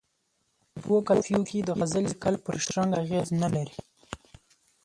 [0.71, 3.77] په دوو قافیو کې د غزل لیکل پر شرنګ اغېز نه لري.